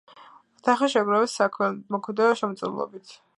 თანხა 0.67 0.89
შეაგროვეს 0.93 1.35
საქველმოქმედო 1.41 2.31
შემოწირულობებით. 2.41 3.15